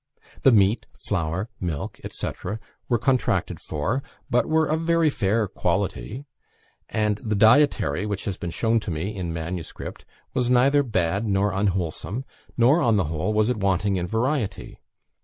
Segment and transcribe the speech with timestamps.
[0.41, 2.31] The meat, flour, milk, &c.,
[2.89, 6.25] were contracted for, but were of very fair quality;
[6.89, 10.03] and the dietary, which has been shown to me in manuscript,
[10.33, 12.25] was neither bad nor unwholesome;
[12.57, 14.79] nor, on the whole, was it wanting in variety.